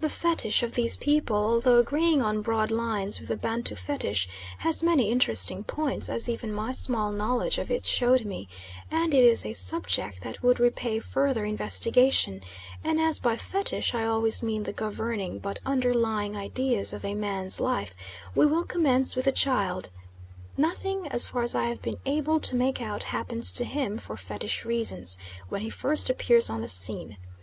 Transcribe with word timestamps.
The 0.00 0.08
Fetish 0.08 0.62
of 0.62 0.72
these 0.72 0.96
people, 0.96 1.36
although 1.36 1.78
agreeing 1.78 2.22
on 2.22 2.40
broad 2.40 2.70
lines 2.70 3.20
with 3.20 3.28
the 3.28 3.36
Bantu 3.36 3.74
Fetish, 3.76 4.26
has 4.60 4.82
many 4.82 5.10
interesting 5.10 5.64
points, 5.64 6.08
as 6.08 6.30
even 6.30 6.50
my 6.50 6.72
small 6.72 7.12
knowledge 7.12 7.58
of 7.58 7.70
it 7.70 7.84
showed 7.84 8.24
me, 8.24 8.48
and 8.90 9.12
it 9.12 9.22
is 9.22 9.44
a 9.44 9.52
subject 9.52 10.22
that 10.22 10.42
would 10.42 10.58
repay 10.58 10.98
further 10.98 11.44
investigation; 11.44 12.40
and 12.82 12.98
as 12.98 13.18
by 13.18 13.36
fetish 13.36 13.94
I 13.94 14.06
always 14.06 14.42
mean 14.42 14.62
the 14.62 14.72
governing 14.72 15.40
but 15.40 15.58
underlying 15.66 16.34
ideas 16.34 16.94
of 16.94 17.04
a 17.04 17.14
man's 17.14 17.60
life, 17.60 17.94
we 18.34 18.46
will 18.46 18.64
commence 18.64 19.14
with 19.14 19.26
the 19.26 19.30
child. 19.32 19.90
Nothing, 20.56 21.06
as 21.08 21.26
far 21.26 21.42
as 21.42 21.54
I 21.54 21.64
have 21.64 21.82
been 21.82 21.98
able 22.06 22.40
to 22.40 22.56
make 22.56 22.80
out, 22.80 23.02
happens 23.02 23.52
to 23.52 23.66
him, 23.66 23.98
for 23.98 24.16
fetish 24.16 24.64
reasons, 24.64 25.18
when 25.50 25.60
he 25.60 25.68
first 25.68 26.08
appears 26.08 26.48
on 26.48 26.62
the 26.62 26.66
scene. 26.68 27.18